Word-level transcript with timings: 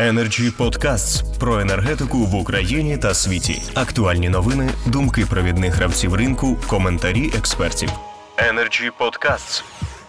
Energy 0.00 0.56
Podcasts 0.56 1.38
про 1.38 1.60
енергетику 1.60 2.18
в 2.18 2.34
Україні 2.34 2.98
та 2.98 3.14
світі. 3.14 3.62
Актуальні 3.74 4.28
новини, 4.28 4.70
думки 4.86 5.26
провідних 5.30 5.74
гравців 5.74 6.14
ринку, 6.14 6.56
коментарі 6.66 7.30
експертів. 7.38 7.88
Energy 8.36 8.90
Podcasts. 9.00 9.62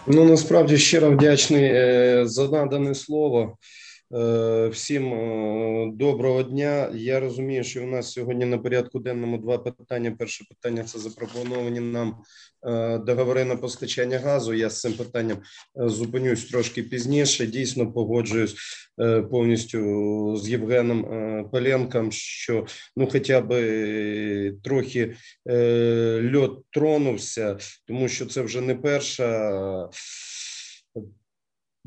Ну 0.06 0.24
насправді 0.24 0.78
щиро 0.78 1.10
вдячний 1.10 1.64
е, 1.64 2.22
за 2.26 2.48
надане 2.48 2.94
слово. 2.94 3.56
Е, 4.14 4.68
всім 4.68 5.14
е, 5.14 5.92
доброго 5.94 6.42
дня. 6.42 6.90
Я 6.94 7.20
розумію, 7.20 7.64
що 7.64 7.82
у 7.82 7.86
нас 7.86 8.12
сьогодні 8.12 8.44
на 8.44 8.58
порядку 8.58 8.98
денному 8.98 9.38
два 9.38 9.58
питання. 9.58 10.16
Перше 10.18 10.44
питання 10.48 10.84
це 10.84 10.98
запропоновані 10.98 11.80
нам 11.80 12.16
е, 12.66 12.98
договори 12.98 13.44
на 13.44 13.56
постачання 13.56 14.18
газу. 14.18 14.54
Я 14.54 14.70
з 14.70 14.80
цим 14.80 14.92
питанням 14.92 15.38
зупинюсь 15.74 16.44
трошки 16.44 16.82
пізніше. 16.82 17.46
Дійсно 17.46 17.92
погоджуюсь 17.92 18.54
повністю 19.30 20.36
з 20.36 20.48
Євгеном 20.48 21.02
Поленком, 21.52 22.12
що 22.12 22.66
ну, 22.96 23.08
хоча 23.12 23.40
б 23.40 23.52
трохи 24.64 25.14
льот 26.34 26.64
тронувся, 26.70 27.56
тому 27.86 28.08
що 28.08 28.26
це 28.26 28.42
вже 28.42 28.60
не 28.60 28.74
перша 28.74 29.88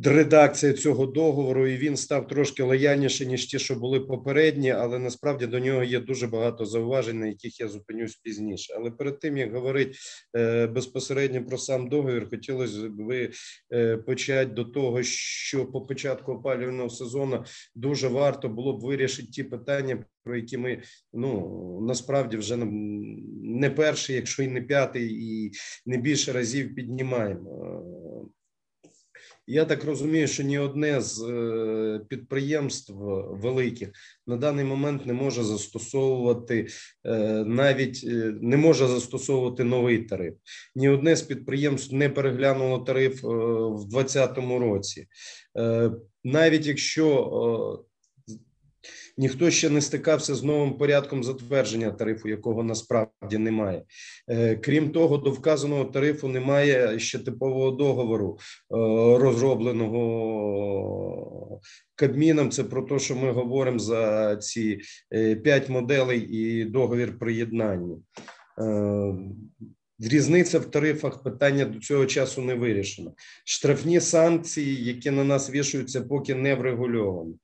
редакція 0.04 0.73
цього 0.73 1.05
договору, 1.05 1.67
і 1.67 1.77
він 1.77 1.98
став 1.98 2.27
трошки 2.27 2.63
лояльніше 2.63 3.26
ніж 3.26 3.45
ті, 3.45 3.59
що 3.59 3.76
були 3.76 3.99
попередні, 3.99 4.72
але 4.72 4.99
насправді 4.99 5.48
до 5.48 5.59
нього 5.59 5.84
є 5.84 5.99
дуже 5.99 6.27
багато 6.27 6.66
зауважень, 6.66 7.20
на 7.20 7.27
яких 7.27 7.59
я 7.59 7.67
зупинюсь 7.67 8.16
пізніше. 8.16 8.73
Але 8.77 8.91
перед 8.91 9.20
тим 9.20 9.38
як 9.38 9.53
говорити 9.53 9.91
е, 10.38 10.67
безпосередньо 10.67 11.45
про 11.45 11.58
сам 11.58 11.89
договір, 11.89 12.30
хотілося 12.30 12.89
б 12.89 13.30
е, 13.73 13.98
почати 13.98 14.52
до 14.52 14.63
того, 14.63 15.03
що 15.03 15.66
по 15.66 15.81
початку 15.81 16.34
опалювального 16.34 16.89
сезону 16.89 17.44
дуже 17.75 18.08
варто 18.08 18.50
було 18.50 18.77
б 18.77 18.81
вирішити 18.81 19.27
ті 19.27 19.44
питання. 19.44 20.05
Про 20.23 20.36
які 20.36 20.58
ми 20.58 20.81
ну 21.14 21.80
насправді 21.88 22.38
вже 22.38 22.58
не 23.44 23.69
перший, 23.69 24.16
якщо 24.16 24.44
і 24.44 24.47
не 24.47 24.62
п'ятий, 24.62 25.08
і 25.08 25.52
не 25.86 25.97
більше 25.97 26.31
разів 26.31 26.75
піднімаємо. 26.75 27.84
Я 29.47 29.65
так 29.65 29.83
розумію, 29.83 30.27
що 30.27 30.43
ні 30.43 30.59
одне 30.59 31.01
з 31.01 31.23
е, 31.23 32.01
підприємств 32.09 32.93
великих 33.29 33.91
на 34.27 34.38
даний 34.38 34.65
момент 34.65 35.05
не 35.05 35.13
може 35.13 35.43
застосовувати 35.43 36.67
е, 37.03 37.17
навіть 37.45 38.01
е, 38.03 38.33
не 38.41 38.57
може 38.57 38.88
застосовувати 38.88 39.63
новий 39.63 39.99
тариф. 39.99 40.33
Ні 40.75 40.89
одне 40.89 41.16
з 41.16 41.21
підприємств 41.21 41.93
не 41.93 42.09
переглянуло 42.09 42.79
тариф 42.79 43.23
в 43.23 43.89
2020 43.89 44.38
році, 44.38 45.07
навіть 46.23 46.66
якщо 46.66 47.85
ніхто 49.17 49.52
ще 49.52 49.69
не 49.69 49.81
стикався 49.81 50.36
з 50.36 50.44
новим 50.44 50.73
порядком 50.73 51.23
затвердження 51.23 51.91
тарифу, 51.91 52.30
якого 52.30 52.64
насправді 52.64 53.38
немає. 53.38 53.83
Е, 54.30 54.55
крім 54.55 54.91
того, 54.91 55.17
до 55.17 55.31
вказаного 55.31 55.86
тарифу 55.86 56.28
немає 56.28 57.00
ще 57.00 57.19
типового 57.19 57.72
договору, 57.72 58.38
е, 58.39 58.41
розробленого 59.17 60.02
Кабміном. 61.95 62.52
Це 62.52 62.63
про 62.63 62.81
те, 62.81 63.00
що 63.00 63.16
ми 63.16 63.31
говоримо 63.31 63.80
за 63.80 64.36
ці 64.36 64.80
е, 65.13 65.36
п'ять 65.36 65.69
моделей 65.69 66.19
і 66.19 66.66
договір 66.66 67.19
приєднання. 67.19 67.95
Різниця 70.00 70.59
в 70.59 70.66
тарифах 70.66 71.23
питання 71.23 71.66
до 71.66 71.80
цього 71.80 72.06
часу 72.06 72.41
не 72.41 72.56
вирішено. 72.56 73.13
Штрафні 73.45 74.00
санкції, 74.00 74.83
які 74.83 75.11
на 75.11 75.23
нас 75.23 75.50
вішаються, 75.50 76.02
поки 76.02 76.36
не 76.36 76.56
врегульовані. 76.56 77.36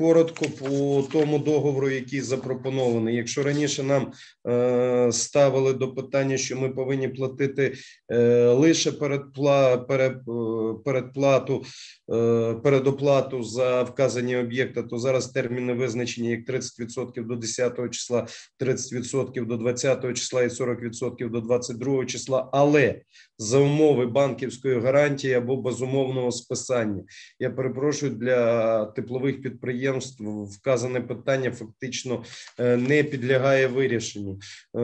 Коротко 0.00 0.44
по 0.58 1.02
тому 1.12 1.38
договору, 1.38 1.90
який 1.90 2.20
запропонований. 2.20 3.16
Якщо 3.16 3.42
раніше 3.42 3.82
нам 3.82 4.12
е, 4.48 5.12
ставили 5.12 5.72
до 5.72 5.94
питання, 5.94 6.36
що 6.36 6.56
ми 6.56 6.68
повинні 6.68 7.08
платити 7.08 7.74
е, 8.12 8.46
лише 8.46 8.92
передпла, 8.92 9.78
перед, 9.78 10.12
е, 10.12 10.74
передплату, 10.84 11.64
е, 12.12 12.54
передоплату 12.54 13.42
за 13.42 13.82
вказані 13.82 14.36
об'єкти, 14.36 14.82
то 14.82 14.98
зараз 14.98 15.26
терміни 15.26 15.74
визначені 15.74 16.30
як 16.30 16.46
30% 16.46 17.26
до 17.26 17.36
10 17.36 17.88
числа, 17.90 18.26
30% 18.58 19.46
до 19.46 19.56
20 19.56 20.14
числа 20.14 20.42
і 20.42 20.48
40% 20.48 21.30
до 21.30 21.40
22 21.40 22.06
числа, 22.06 22.48
але 22.52 23.00
за 23.38 23.58
умови 23.58 24.06
банківської 24.06 24.80
гарантії 24.80 25.34
або 25.34 25.56
безумовного 25.56 26.32
списання. 26.32 27.02
Я 27.38 27.50
перепрошую 27.50 28.12
для 28.12 28.84
теплових 28.84 29.42
підприємств 29.42 29.89
підприємств 29.90 30.24
вказане 30.58 31.00
питання 31.00 31.50
фактично 31.50 32.24
е, 32.58 32.76
не 32.76 33.02
підлягає 33.02 33.66
вирішенню. 33.66 34.38
Е, 34.76 34.80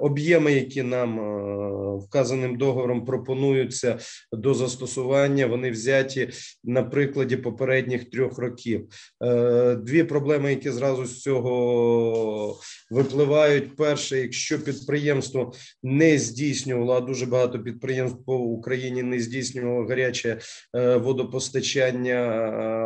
об'єми, 0.00 0.52
які 0.52 0.82
нам 0.82 1.20
е, 1.20 1.96
вказаним 2.06 2.56
договором 2.58 3.04
пропонуються 3.04 3.98
до 4.32 4.54
застосування, 4.54 5.46
вони 5.46 5.70
взяті 5.70 6.28
на 6.64 6.82
прикладі 6.82 7.36
попередніх 7.36 8.10
трьох 8.10 8.38
років. 8.38 8.88
Дві 9.76 10.04
проблеми, 10.04 10.50
які 10.50 10.70
зразу 10.70 11.06
з 11.06 11.20
цього 11.20 12.60
випливають. 12.90 13.76
Перше, 13.76 14.18
якщо 14.18 14.64
підприємство 14.64 15.52
не 15.82 16.18
здійснювало, 16.18 16.94
а 16.94 17.00
дуже 17.00 17.26
багато 17.26 17.58
підприємств 17.58 18.24
по 18.24 18.36
Україні 18.36 19.02
не 19.02 19.20
здійснювало 19.20 19.86
гаряче 19.86 20.38
водопостачання 20.74 22.22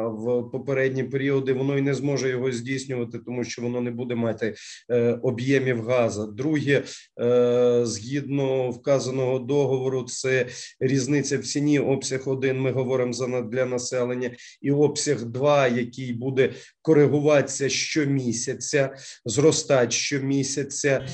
в 0.09 0.51
попередні 0.53 1.05
періоди 1.47 1.53
воно 1.53 1.79
і 1.79 1.83
не 1.83 1.95
зможе 1.95 2.29
його 2.29 2.53
здійснювати, 2.53 3.19
тому 3.19 3.45
що 3.45 3.63
воно 3.63 3.81
не 3.81 3.91
буде 3.91 4.15
мати 4.15 4.55
е, 4.91 5.19
об'ємів 5.23 5.83
газу. 5.83 6.27
Друге, 6.27 6.83
е, 7.21 7.81
згідно 7.87 8.71
вказаного 8.71 9.39
договору, 9.39 10.03
це 10.03 10.47
різниця 10.81 11.39
в 11.39 11.43
ціні. 11.43 11.79
Обсяг 11.79 12.29
один 12.29 12.61
ми 12.61 12.73
говоримо 12.73 13.13
за 13.13 13.43
для 13.43 13.65
населення, 13.65 14.31
і 14.63 14.71
обсяг 14.71 15.25
два, 15.25 15.69
який 15.69 16.13
буде 16.13 16.53
коригуватися 16.83 17.69
щомісяця, 17.69 18.95
зростати 19.25 19.91
щомісяця. 19.91 21.07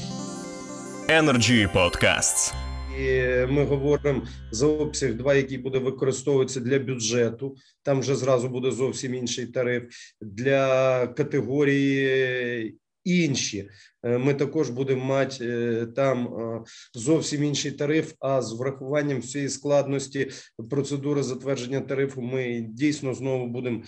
Energy 1.08 1.68
Podcasts. 1.74 2.71
І 2.98 3.46
ми 3.46 3.64
говоримо 3.64 4.22
за 4.50 4.66
обсяг 4.66 5.14
2, 5.14 5.34
який 5.34 5.58
буде 5.58 5.78
використовуватися 5.78 6.60
для 6.60 6.78
бюджету. 6.78 7.56
Там 7.82 8.00
вже 8.00 8.14
зразу 8.14 8.48
буде 8.48 8.70
зовсім 8.70 9.14
інший 9.14 9.46
тариф 9.46 9.82
для 10.20 11.06
категорії. 11.06 12.78
Інші 13.04 13.68
е, 14.02 14.18
ми 14.18 14.34
також 14.34 14.70
будемо 14.70 15.04
мати 15.04 15.48
е, 15.48 15.86
там 15.86 16.26
е, 16.26 16.62
зовсім 16.94 17.44
інший 17.44 17.72
тариф. 17.72 18.12
А 18.20 18.42
з 18.42 18.52
врахуванням 18.52 19.20
всієї 19.20 19.50
складності 19.50 20.30
процедури 20.70 21.22
затвердження 21.22 21.80
тарифу, 21.80 22.22
ми 22.22 22.66
дійсно 22.68 23.14
знову 23.14 23.46
будемо 23.46 23.82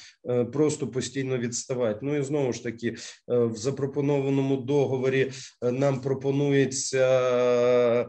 просто 0.52 0.88
постійно 0.88 1.38
відставати. 1.38 2.00
Ну 2.02 2.16
і 2.16 2.22
знову 2.22 2.52
ж 2.52 2.62
таки, 2.62 2.96
в 3.28 3.56
запропонованому 3.56 4.56
договорі 4.56 5.32
нам 5.62 6.00
пропонується. 6.00 8.08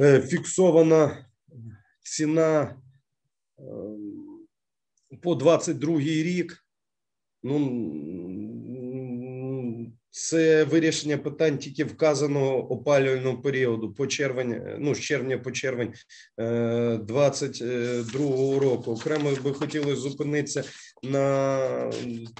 Е, 0.00 0.20
фіксована 0.20 1.26
ціна 2.02 2.76
е, 3.58 3.62
по 5.22 5.34
22 5.34 5.98
рік. 5.98 6.64
Ну 7.42 7.60
це 10.10 10.64
вирішення 10.64 11.18
питань 11.18 11.58
тільки 11.58 11.84
вказаного 11.84 12.72
опалювального 12.72 13.42
періоду 13.42 13.94
по 13.94 14.06
червень, 14.06 14.76
ну 14.78 14.94
з 14.94 15.00
червня 15.00 15.38
по 15.38 15.50
червень 15.50 15.94
22 16.38 18.56
е, 18.56 18.58
року. 18.58 18.92
Окремо 18.92 19.30
би 19.44 19.52
хотілося 19.52 19.96
зупинитися 19.96 20.64
на 21.02 21.92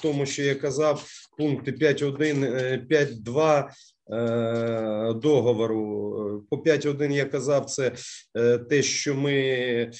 тому, 0.02 0.26
що 0.26 0.42
я 0.42 0.54
казав, 0.54 1.04
пункти 1.38 1.72
5.1, 1.72 2.88
5.2 2.88 3.40
Е, 3.40 3.68
договору. 5.14 6.46
По 6.50 6.56
5.1 6.56 7.12
я 7.12 7.24
казав, 7.24 7.64
це 7.64 7.92
е, 8.36 8.58
те, 8.58 8.82
що 8.82 9.14
ми. 9.14 9.90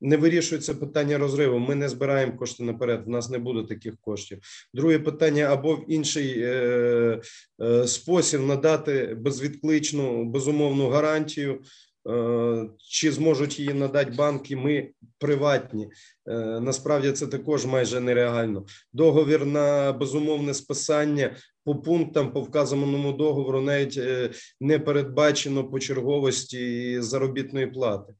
Не 0.00 0.16
вирішується 0.16 0.74
питання 0.74 1.18
розриву. 1.18 1.58
Ми 1.58 1.74
не 1.74 1.88
збираємо 1.88 2.36
кошти 2.36 2.62
наперед. 2.62 3.02
У 3.06 3.10
нас 3.10 3.30
не 3.30 3.38
буде 3.38 3.68
таких 3.68 3.94
коштів. 4.00 4.38
Друге 4.74 4.98
питання 4.98 5.44
або 5.44 5.74
в 5.74 5.84
інший 5.88 6.42
е, 6.42 7.20
е, 7.62 7.86
спосіб 7.86 8.40
надати 8.40 9.16
безвідкличну 9.20 10.24
безумовну 10.24 10.88
гарантію 10.88 11.60
Е, 12.08 12.68
чи 12.78 13.12
зможуть 13.12 13.58
її 13.58 13.74
надати 13.74 14.10
банки? 14.10 14.56
Ми 14.56 14.90
приватні. 15.18 15.88
Е, 16.28 16.60
насправді 16.60 17.12
це 17.12 17.26
також 17.26 17.66
майже 17.66 18.00
нереально. 18.00 18.66
Договір 18.92 19.46
на 19.46 19.92
безумовне 19.92 20.54
списання 20.54 21.36
по 21.68 21.74
пунктам 21.74 22.32
по 22.32 22.40
вказаному 22.40 23.12
договору 23.12 23.60
навіть 23.60 23.96
е, 23.96 24.30
не 24.60 24.78
передбачено 24.78 25.70
по 25.70 25.80
черговості 25.80 26.96
заробітної 27.02 27.66
плати. 27.66 28.14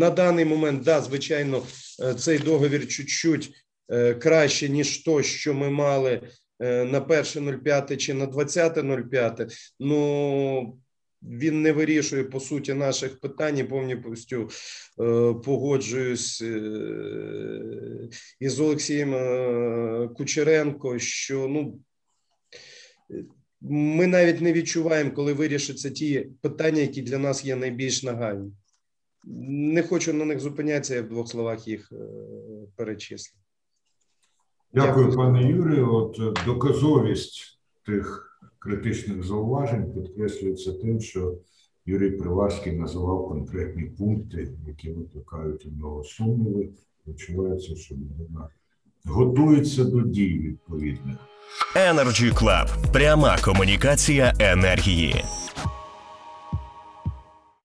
На 0.00 0.10
даний 0.10 0.44
момент, 0.44 0.82
да, 0.82 1.00
звичайно, 1.00 1.62
е, 2.02 2.14
цей 2.14 2.38
договір 2.38 2.88
чуть-чуть 2.88 3.50
е, 3.88 4.14
краще, 4.14 4.68
ніж 4.68 4.98
то, 4.98 5.22
що 5.22 5.54
ми 5.54 5.70
мали 5.70 6.20
на 6.60 7.00
1.05 7.00 7.96
чи 7.96 8.14
на 8.14 8.26
20.05. 8.26 9.72
Ну 9.80 10.78
він 11.26 11.62
не 11.62 11.72
вирішує 11.72 12.24
по 12.24 12.40
суті 12.40 12.74
наших 12.74 13.20
питань 13.20 13.58
і 13.58 13.64
повністю 13.64 14.48
е, 15.00 15.34
погоджуюсь 15.44 16.42
е, 16.42 18.08
із 18.40 18.60
Олексієм 18.60 19.14
е, 19.14 20.08
Кучеренко, 20.16 20.98
що 20.98 21.48
ну. 21.48 21.80
Ми 23.60 24.06
навіть 24.06 24.40
не 24.40 24.52
відчуваємо, 24.52 25.10
коли 25.10 25.32
вирішаться 25.32 25.90
ті 25.90 26.30
питання, 26.42 26.80
які 26.80 27.02
для 27.02 27.18
нас 27.18 27.44
є 27.44 27.56
найбільш 27.56 28.02
нагальні. 28.02 28.52
Не 29.48 29.82
хочу 29.82 30.12
на 30.12 30.24
них 30.24 30.40
зупинятися, 30.40 30.94
я 30.94 31.02
в 31.02 31.08
двох 31.08 31.28
словах 31.28 31.68
їх 31.68 31.92
перечислю. 32.76 33.38
Дякую, 34.74 35.06
Дякую. 35.06 35.16
пане 35.16 35.50
Юрію. 35.50 35.94
От 35.94 36.44
доказовість 36.46 37.60
тих 37.86 38.35
критичних 38.66 39.24
зауважень 39.24 39.92
підкреслюється 39.92 40.72
тим, 40.72 41.00
що 41.00 41.34
Юрій 41.86 42.10
Приварський 42.10 42.72
називав 42.72 43.28
конкретні 43.28 43.82
пункти, 43.82 44.48
які 44.66 44.90
викликають 44.90 45.66
у 45.66 45.70
нього 45.80 46.04
сумніви. 46.04 46.68
Відчувається, 47.08 47.76
що 47.76 47.94
людина 47.94 48.48
готується 49.04 49.84
до 49.84 50.00
дій 50.00 50.38
відповідних. 50.38 51.16
Energy 51.76 52.34
Club. 52.34 52.92
Пряма 52.92 53.38
комунікація 53.44 54.34
енергії. 54.38 55.24